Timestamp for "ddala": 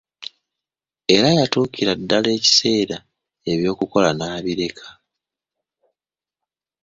1.99-2.29